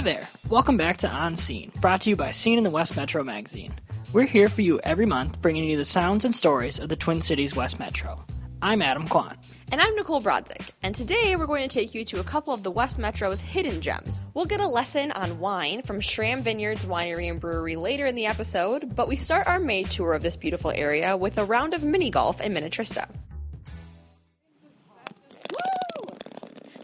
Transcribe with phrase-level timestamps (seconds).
[0.00, 0.28] Hi there.
[0.48, 3.74] Welcome back to On Scene, brought to you by Scene in the West Metro magazine.
[4.14, 7.20] We're here for you every month, bringing you the sounds and stories of the Twin
[7.20, 8.24] Cities West Metro.
[8.62, 9.36] I'm Adam Kwan.
[9.70, 12.62] And I'm Nicole Brodzik, and today we're going to take you to a couple of
[12.62, 14.22] the West Metro's hidden gems.
[14.32, 18.24] We'll get a lesson on wine from Schramm Vineyards Winery and Brewery later in the
[18.24, 21.84] episode, but we start our May tour of this beautiful area with a round of
[21.84, 23.06] mini golf in Minnetrista.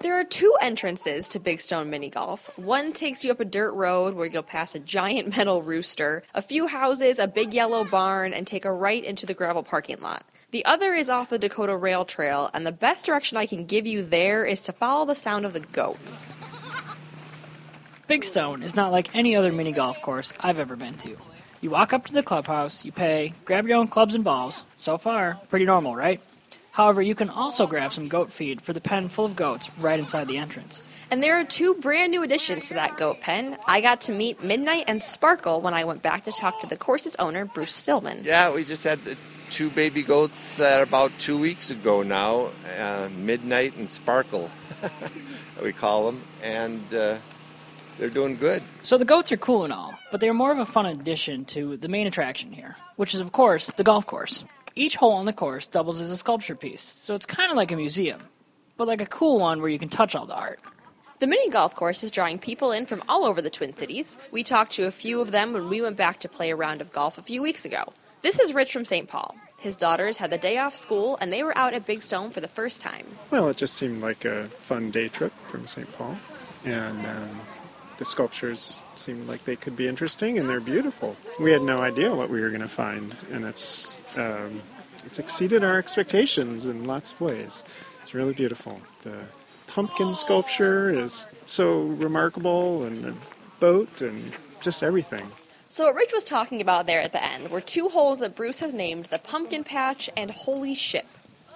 [0.07, 2.49] There are two entrances to Big Stone Mini Golf.
[2.57, 6.41] One takes you up a dirt road where you'll pass a giant metal rooster, a
[6.41, 10.25] few houses, a big yellow barn, and take a right into the gravel parking lot.
[10.53, 13.85] The other is off the Dakota Rail Trail, and the best direction I can give
[13.85, 16.33] you there is to follow the sound of the goats.
[18.07, 21.17] Big Stone is not like any other mini golf course I've ever been to.
[21.61, 24.63] You walk up to the clubhouse, you pay, grab your own clubs and balls.
[24.77, 26.21] So far, pretty normal, right?
[26.77, 29.99] However, you can also grab some goat feed for the pen full of goats right
[29.99, 30.83] inside the entrance.
[31.11, 33.57] And there are two brand new additions to that goat pen.
[33.67, 36.77] I got to meet Midnight and Sparkle when I went back to talk to the
[36.77, 38.25] course's owner, Bruce Stillman.
[38.25, 39.17] Yeah, we just had the
[39.49, 44.51] two baby goats uh, about two weeks ago now, uh, Midnight and Sparkle,
[45.63, 47.17] we call them, and uh,
[47.99, 48.63] they're doing good.
[48.83, 51.79] So the goats are cool and all, but they're more of a fun addition to
[51.79, 54.45] the main attraction here, which is, of course, the golf course.
[54.79, 57.73] Each hole on the course doubles as a sculpture piece, so it's kind of like
[57.73, 58.21] a museum,
[58.77, 60.61] but like a cool one where you can touch all the art.
[61.19, 64.19] The mini golf course is drawing people in from all over the Twin Cities.
[64.31, 66.83] We talked to a few of them when we went back to play a round
[66.83, 67.85] of golf a few weeks ago.
[68.21, 69.09] This is Rich from St.
[69.09, 69.35] Paul.
[69.57, 72.43] His daughters had the day off school and they were out at Big Stone for
[72.43, 73.07] the first time.
[73.31, 75.91] Well, it just seemed like a fun day trip from St.
[75.95, 76.19] Paul.
[76.67, 77.41] And um,
[77.97, 81.17] the sculptures seemed like they could be interesting and they're beautiful.
[81.41, 84.61] We had no idea what we were going to find, and it's um,
[85.05, 87.63] it's exceeded our expectations in lots of ways.
[88.03, 88.81] It's really beautiful.
[89.03, 89.19] The
[89.67, 93.15] pumpkin sculpture is so remarkable, and the
[93.61, 95.31] boat, and just everything.
[95.69, 98.61] So, what Rich was talking about there at the end were two holes that Bruce
[98.61, 101.07] has named the Pumpkin Patch and Holy Ship.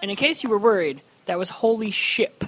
[0.02, 2.44] And in case you were worried, that was Holy Ship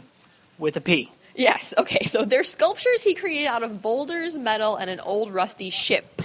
[0.58, 1.10] with a P.
[1.34, 5.70] Yes, okay, so they're sculptures he created out of boulders, metal, and an old rusty
[5.70, 6.21] ship.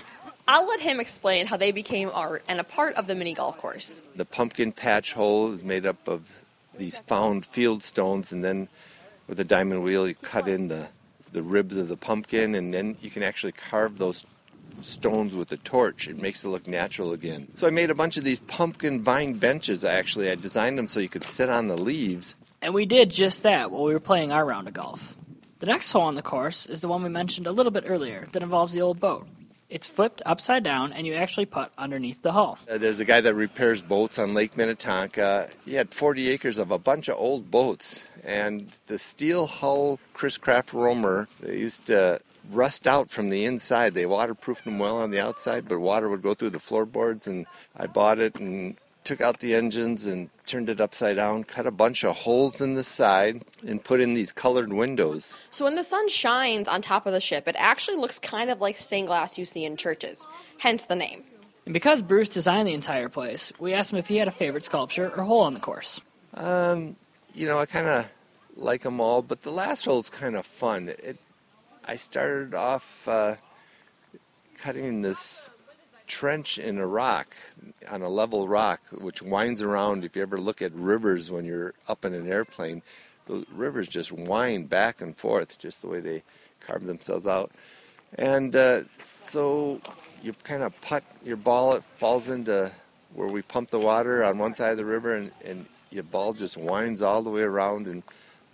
[0.48, 3.58] I'll let him explain how they became art and a part of the mini golf
[3.58, 4.02] course.
[4.16, 6.24] The pumpkin patch hole is made up of
[6.78, 8.70] these found field stones, and then
[9.28, 10.88] with a diamond wheel, you cut in the,
[11.34, 14.26] the ribs of the pumpkin, and then you can actually carve those
[14.82, 16.08] stones with a torch.
[16.08, 17.48] It makes it look natural again.
[17.56, 20.30] So I made a bunch of these pumpkin vine benches, actually.
[20.30, 22.36] I designed them so you could sit on the leaves.
[22.62, 25.14] And we did just that while we were playing our round of golf.
[25.60, 28.28] The next hole on the course is the one we mentioned a little bit earlier
[28.32, 29.28] that involves the old boat.
[29.70, 32.58] It's flipped upside down, and you actually putt underneath the hull.
[32.70, 35.50] Uh, there's a guy that repairs boats on Lake Minnetonka.
[35.66, 40.38] He had 40 acres of a bunch of old boats, and the steel hull Chris
[40.38, 43.94] Craft Roamer, they used to rust out from the inside.
[43.94, 47.28] They waterproofed them well on the outside, but water would go through the floorboards.
[47.28, 47.46] And
[47.76, 51.72] I bought it and took out the engines and turned it upside down, cut a
[51.72, 55.38] bunch of holes in the side, and put in these colored windows.
[55.50, 58.60] So when the sun shines on top of the ship, it actually looks kind of
[58.60, 61.24] like stained glass you see in churches, hence the name.
[61.66, 64.66] And because Bruce designed the entire place, we asked him if he had a favorite
[64.66, 66.02] sculpture or hole on the course.
[66.34, 66.98] Um,
[67.34, 68.06] you know, I kind of
[68.58, 70.90] like them all, but the last hole's kind of fun.
[70.90, 71.18] It,
[71.86, 73.36] I started off uh,
[74.58, 75.50] cutting this
[76.08, 77.36] trench in a rock,
[77.90, 80.04] on a level rock, which winds around.
[80.04, 82.82] If you ever look at rivers when you're up in an airplane,
[83.26, 86.24] the rivers just wind back and forth, just the way they
[86.66, 87.52] carve themselves out.
[88.18, 89.82] And uh, so
[90.24, 92.72] you kind of putt your ball, it falls into
[93.14, 96.34] where we pump the water on one side of the river, and, and your ball
[96.34, 98.04] just winds all the way around and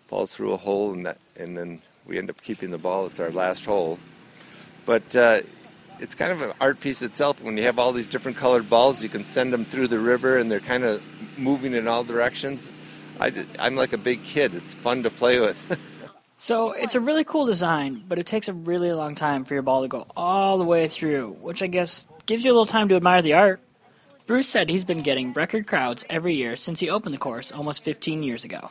[0.07, 3.05] falls through a hole, and, that, and then we end up keeping the ball.
[3.05, 3.99] It's our last hole.
[4.85, 5.41] But uh,
[5.99, 7.41] it's kind of an art piece itself.
[7.41, 10.37] When you have all these different colored balls, you can send them through the river,
[10.37, 11.01] and they're kind of
[11.37, 12.71] moving in all directions.
[13.19, 14.55] I, I'm like a big kid.
[14.55, 15.57] It's fun to play with.
[16.37, 19.63] so it's a really cool design, but it takes a really long time for your
[19.63, 22.89] ball to go all the way through, which I guess gives you a little time
[22.89, 23.59] to admire the art.
[24.25, 27.83] Bruce said he's been getting record crowds every year since he opened the course almost
[27.83, 28.69] 15 years ago.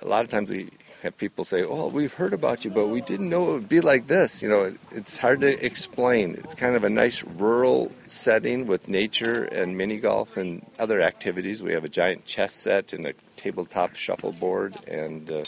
[0.00, 0.70] A lot of times we
[1.02, 3.80] have people say, "Oh, we've heard about you, but we didn't know it would be
[3.80, 6.36] like this." You know, it, it's hard to explain.
[6.42, 11.62] It's kind of a nice rural setting with nature and mini golf and other activities.
[11.62, 15.42] We have a giant chess set and a tabletop shuffleboard and uh,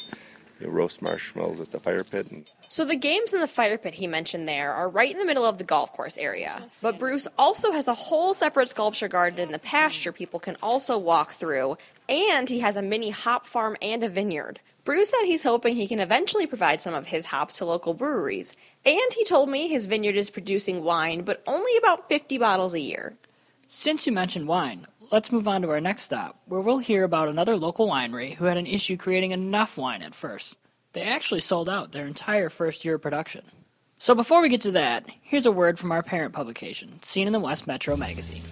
[0.60, 2.30] you know, roast marshmallows at the fire pit.
[2.30, 5.24] And so the games in the fire pit he mentioned there are right in the
[5.24, 6.64] middle of the golf course area.
[6.80, 10.98] But Bruce also has a whole separate sculpture garden in the pasture people can also
[10.98, 11.78] walk through,
[12.08, 14.58] and he has a mini hop farm and a vineyard.
[14.84, 18.54] Bruce said he's hoping he can eventually provide some of his hops to local breweries,
[18.84, 22.81] and he told me his vineyard is producing wine, but only about 50 bottles a
[22.81, 23.16] year.
[23.66, 27.28] Since you mentioned wine, let's move on to our next stop, where we'll hear about
[27.28, 30.58] another local winery who had an issue creating enough wine at first.
[30.92, 33.42] They actually sold out their entire first year of production.
[33.98, 37.32] So before we get to that, here's a word from our parent publication, Scene in
[37.32, 38.42] the West Metro magazine.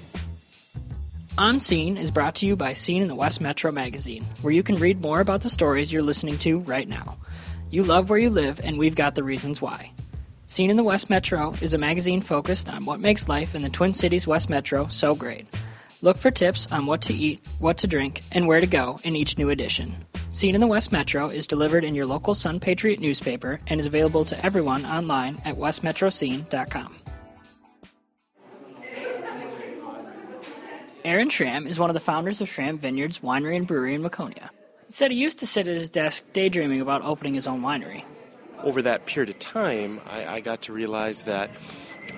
[1.39, 4.63] On Scene is brought to you by Scene in the West Metro magazine, where you
[4.63, 7.17] can read more about the stories you're listening to right now.
[7.71, 9.93] You love where you live, and we've got the reasons why.
[10.45, 13.71] Scene in the West Metro is a magazine focused on what makes life in the
[13.71, 15.47] Twin Cities West Metro so great.
[16.03, 19.17] Look for tips on what to eat, what to drink, and where to go in
[19.17, 20.05] each new edition.
[20.33, 23.87] Scene in the West Metro is delivered in your local Sun Patriot newspaper and is
[23.87, 27.02] available to everyone online at westmetroscene.com.
[31.05, 34.51] Aaron Schramm is one of the founders of Schramm Vineyards Winery and Brewery in Waconia.
[34.87, 38.05] He said he used to sit at his desk daydreaming about opening his own winery.
[38.63, 41.51] Over that period of time, I, I got to realize that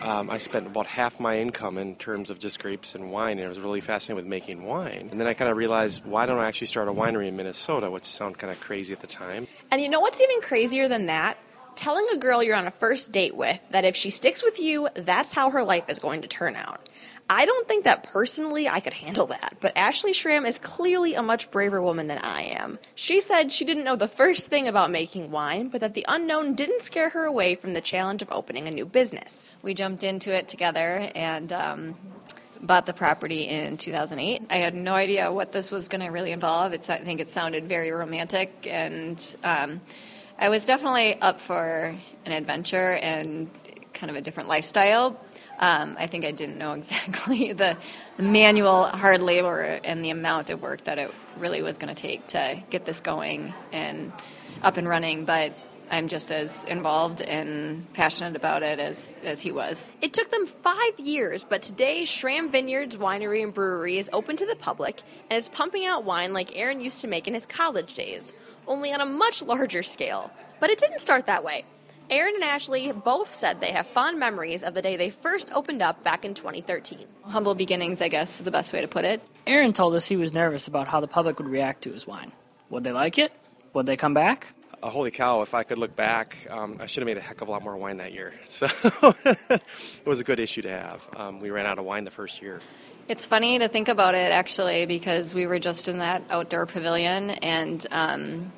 [0.03, 3.47] um, I spent about half my income in terms of just grapes and wine, and
[3.47, 5.09] I was really fascinated with making wine.
[5.11, 7.91] And then I kind of realized, why don't I actually start a winery in Minnesota,
[7.91, 9.47] which sounded kind of crazy at the time.
[9.71, 11.39] And you know what's even crazier than that?
[11.77, 14.89] Telling a girl you're on a first date with that if she sticks with you,
[14.95, 16.89] that's how her life is going to turn out.
[17.29, 21.23] I don't think that personally I could handle that, but Ashley Schramm is clearly a
[21.23, 22.79] much braver woman than I am.
[22.95, 26.55] She said she didn't know the first thing about making wine, but that the unknown
[26.55, 29.51] didn't scare her away from the challenge of opening a new business.
[29.63, 31.95] We jumped into it together and um,
[32.61, 34.43] bought the property in 2008.
[34.51, 36.75] I had no idea what this was going to really involve.
[36.75, 39.81] It's, I think it sounded very romantic, and um,
[40.39, 41.97] I was definitely up for
[42.27, 43.49] an adventure and
[43.95, 45.19] kind of a different lifestyle.
[45.59, 47.77] Um, I think I didn't know exactly the,
[48.17, 52.01] the, manual hard labor and the amount of work that it really was going to
[52.01, 54.13] take to get this going and
[54.63, 55.53] up and running, but
[55.91, 59.91] I'm just as involved and passionate about it as, as he was.
[60.01, 64.47] It took them five years, but today Schramm Vineyards Winery and Brewery is open to
[64.47, 67.95] the public and is pumping out wine like Aaron used to make in his college
[67.95, 68.33] days,
[68.67, 70.31] only on a much larger scale.
[70.59, 71.65] But it didn't start that way.
[72.11, 75.81] Aaron and Ashley both said they have fond memories of the day they first opened
[75.81, 77.07] up back in 2013.
[77.25, 79.23] Humble beginnings, I guess, is the best way to put it.
[79.47, 82.33] Aaron told us he was nervous about how the public would react to his wine.
[82.71, 83.33] Would they like it?
[83.73, 84.49] Would they come back?
[84.83, 87.41] Uh, holy cow, if I could look back, um, I should have made a heck
[87.41, 88.35] of a lot more wine that year.
[88.45, 88.69] So
[89.25, 89.63] it
[90.05, 91.01] was a good issue to have.
[91.17, 92.61] Um, we ran out of wine the first year.
[93.09, 97.31] It's funny to think about it, actually, because we were just in that outdoor pavilion
[97.31, 97.87] and.
[97.91, 98.53] Um,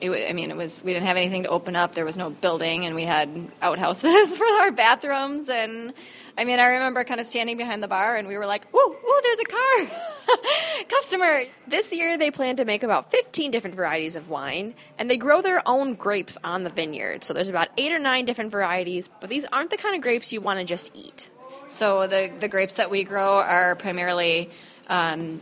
[0.00, 1.94] it, I mean, it was we didn't have anything to open up.
[1.94, 3.28] There was no building, and we had
[3.60, 5.48] outhouses for our bathrooms.
[5.48, 5.92] And
[6.38, 8.78] I mean, I remember kind of standing behind the bar, and we were like, "Ooh,
[8.78, 9.98] ooh, there's a car."
[10.88, 11.44] Customer.
[11.66, 15.42] This year, they plan to make about 15 different varieties of wine, and they grow
[15.42, 17.24] their own grapes on the vineyard.
[17.24, 20.32] So there's about eight or nine different varieties, but these aren't the kind of grapes
[20.32, 21.30] you want to just eat.
[21.66, 24.50] So the the grapes that we grow are primarily
[24.88, 25.40] um,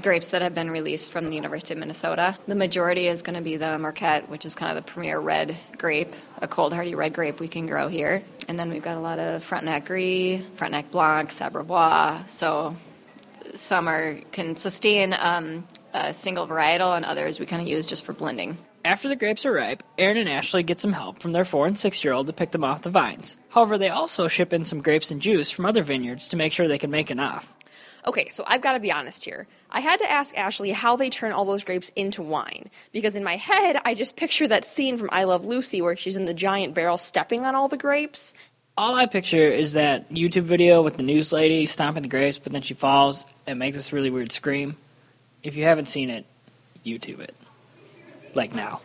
[0.00, 2.38] grapes that have been released from the University of Minnesota.
[2.46, 5.56] The majority is going to be the Marquette, which is kind of the premier red
[5.76, 8.22] grape, a cold hardy red grape we can grow here.
[8.48, 11.64] And then we've got a lot of Frontenac Gris, Frontenac Blanc, Sabre.
[12.28, 12.76] So
[13.54, 18.04] some are can sustain um, a single varietal, and others we kind of use just
[18.04, 18.56] for blending.
[18.84, 21.78] After the grapes are ripe, Aaron and Ashley get some help from their four and
[21.78, 23.36] six year old to pick them off the vines.
[23.50, 26.66] However, they also ship in some grapes and juice from other vineyards to make sure
[26.66, 27.52] they can make enough.
[28.06, 29.46] Okay, so I've got to be honest here.
[29.70, 33.22] I had to ask Ashley how they turn all those grapes into wine because in
[33.22, 36.34] my head I just picture that scene from I Love Lucy where she's in the
[36.34, 38.34] giant barrel stepping on all the grapes.
[38.76, 42.52] All I picture is that YouTube video with the news lady stomping the grapes, but
[42.52, 44.76] then she falls and makes this really weird scream.
[45.42, 46.24] If you haven't seen it,
[46.84, 47.34] YouTube it.
[48.34, 48.80] Like now.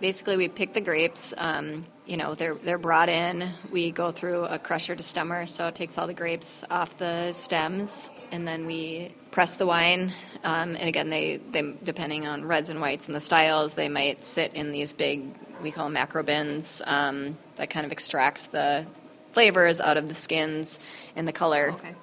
[0.00, 1.32] Basically, we pick the grapes.
[1.38, 3.48] Um, you know, they're they're brought in.
[3.72, 7.32] We go through a crusher to stemmer, so it takes all the grapes off the
[7.32, 10.12] stems and then we press the wine.
[10.44, 14.24] Um, and again, they, they depending on reds and whites and the styles, they might
[14.24, 15.22] sit in these big
[15.62, 18.86] we call them macro bins um, that kind of extracts the
[19.32, 20.78] flavors out of the skins
[21.14, 21.94] and the color okay.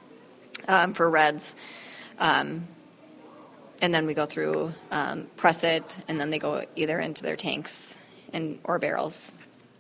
[0.68, 1.56] um, for reds.
[2.20, 2.68] Um,
[3.82, 7.36] and then we go through um, press it, and then they go either into their
[7.36, 7.98] tanks
[8.32, 9.34] and or barrels.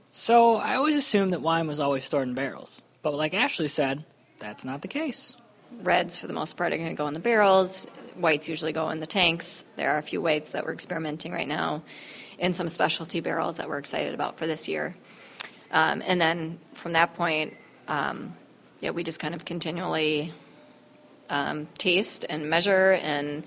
[0.09, 4.03] So I always assumed that wine was always stored in barrels, but like Ashley said,
[4.39, 5.35] that's not the case
[5.81, 7.87] reds, for the most part, are going to go in the barrels.
[8.15, 9.63] Whites usually go in the tanks.
[9.75, 11.83] There are a few whites that we're experimenting right now
[12.37, 14.95] in some specialty barrels that we're excited about for this year.
[15.71, 17.53] Um, and then from that point,
[17.87, 18.35] um,
[18.79, 20.33] yeah, we just kind of continually
[21.29, 23.43] um, taste and measure and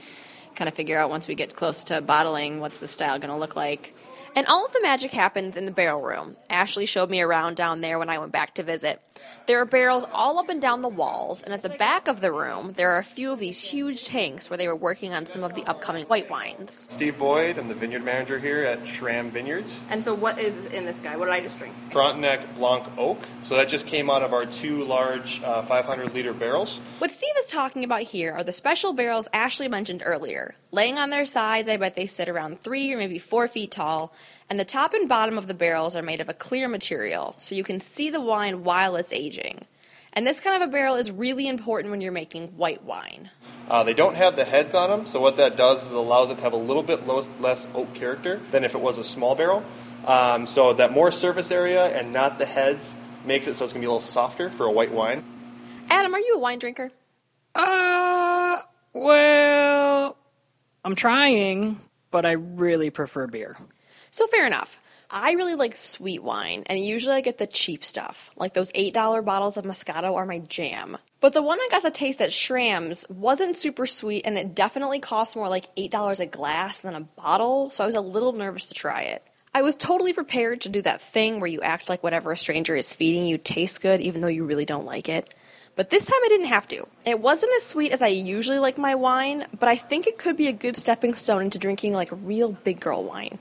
[0.56, 3.37] kind of figure out once we get close to bottling what's the style going to
[3.37, 3.95] look like.
[4.35, 6.37] And all of the magic happens in the barrel room.
[6.50, 9.00] Ashley showed me around down there when I went back to visit.
[9.46, 12.32] There are barrels all up and down the walls, and at the back of the
[12.32, 15.44] room, there are a few of these huge tanks where they were working on some
[15.44, 16.87] of the upcoming white wines.
[16.90, 19.85] Steve Boyd, I'm the vineyard manager here at Schramm Vineyards.
[19.88, 21.16] And so, what is in this guy?
[21.16, 21.75] What did I just drink?
[21.90, 23.18] Frontenac Blanc Oak.
[23.44, 26.80] So that just came out of our two large uh, 500 liter barrels.
[26.99, 30.56] What Steve is talking about here are the special barrels Ashley mentioned earlier.
[30.73, 34.12] Laying on their sides, I bet they sit around three or maybe four feet tall,
[34.49, 37.55] and the top and bottom of the barrels are made of a clear material, so
[37.55, 39.67] you can see the wine while it's aging.
[40.12, 43.31] And this kind of a barrel is really important when you're making white wine.
[43.69, 46.37] Uh, they don't have the heads on them, so what that does is allows it
[46.37, 49.35] to have a little bit lo- less oak character than if it was a small
[49.35, 49.62] barrel.
[50.07, 52.95] Um, so that more surface area and not the heads
[53.26, 55.25] makes it so it's going to be a little softer for a white wine.
[55.91, 56.93] Adam, are you a wine drinker?
[57.55, 58.59] Uh,
[58.93, 60.17] well,
[60.85, 63.57] I'm trying, but I really prefer beer.
[64.16, 64.78] So fair enough.
[65.11, 68.30] I really like sweet wine, and usually I get the cheap stuff.
[68.35, 70.96] Like those $8 bottles of Moscato are my jam.
[71.20, 75.00] But the one I got to taste at Schramm's wasn't super sweet, and it definitely
[75.00, 78.68] cost more like $8 a glass than a bottle, so I was a little nervous
[78.68, 79.23] to try it.
[79.54, 82.75] I was totally prepared to do that thing where you act like whatever a stranger
[82.75, 85.35] is feeding you tastes good even though you really don't like it.
[85.75, 86.88] But this time I didn't have to.
[87.04, 90.38] It wasn't as sweet as I usually like my wine, but I think it could
[90.38, 93.38] be a good stepping stone into drinking like real big girl wine.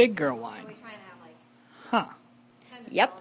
[0.00, 0.64] Big girl wine.
[1.90, 2.06] Huh.
[2.90, 3.20] Yep,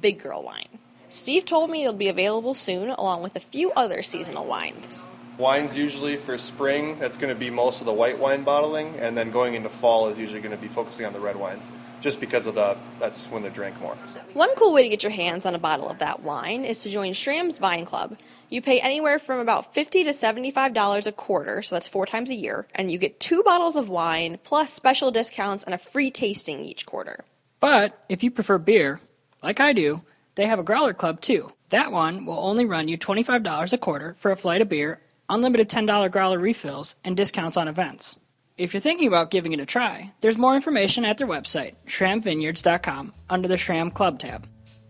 [0.00, 0.78] big girl wine.
[1.10, 5.04] Steve told me it'll be available soon along with a few other seasonal wines.
[5.36, 9.14] Wines usually for spring, that's going to be most of the white wine bottling, and
[9.14, 11.68] then going into fall is usually going to be focusing on the red wines,
[12.00, 13.94] just because of the that's when they drink more.
[14.06, 14.18] So.
[14.32, 16.88] One cool way to get your hands on a bottle of that wine is to
[16.88, 18.16] join Schramm's Vine Club.
[18.48, 22.34] You pay anywhere from about 50 to $75 a quarter, so that's four times a
[22.34, 26.60] year, and you get two bottles of wine, plus special discounts and a free tasting
[26.60, 27.24] each quarter.
[27.58, 29.00] But if you prefer beer,
[29.42, 30.02] like I do,
[30.36, 31.50] they have a growler club too.
[31.70, 35.68] That one will only run you $25 a quarter for a flight of beer, unlimited
[35.68, 38.16] $10 growler refills, and discounts on events.
[38.56, 43.12] If you're thinking about giving it a try, there's more information at their website, schrammvineyards.com,
[43.28, 44.46] under the Schramm Club tab.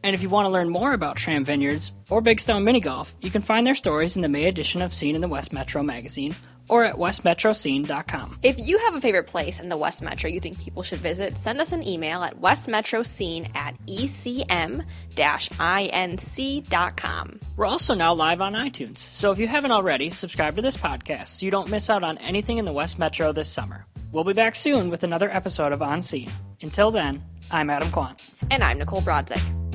[0.07, 3.13] And if you want to learn more about Schramm Vineyards or Big Stone Mini Golf,
[3.23, 5.83] you can find their stories in the May edition of Scene in the West Metro
[5.83, 6.33] magazine
[6.69, 8.39] or at westmetroscene.com.
[8.45, 11.37] If you have a favorite place in the West Metro you think people should visit,
[11.37, 14.87] send us an email at westmetroscene at ecm-inc.com.
[17.57, 21.29] We're also now live on iTunes, so if you haven't already, subscribe to this podcast
[21.31, 23.85] so you don't miss out on anything in the West Metro this summer.
[24.13, 26.31] We'll be back soon with another episode of On Scene.
[26.63, 28.25] Until then, I'm Adam Quant.
[28.53, 29.66] And I'm Nicole Brodzik.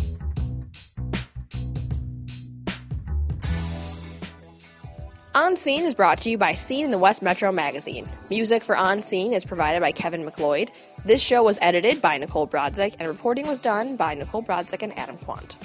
[5.34, 8.10] On Scene is brought to you by Scene in the West Metro magazine.
[8.30, 10.72] Music for On Scene is provided by Kevin MacLeod.
[11.06, 14.98] This show was edited by Nicole Brodzik, and reporting was done by Nicole Brodzik and
[15.00, 15.56] Adam Quant.